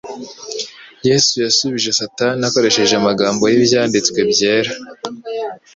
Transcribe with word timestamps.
Yesu 1.07 1.33
yasubije 1.45 1.89
Satani 1.99 2.41
akoresheje 2.49 2.93
amagambo 2.97 3.43
y'Ibyanditswe 3.51 4.19
byera. 4.31 4.71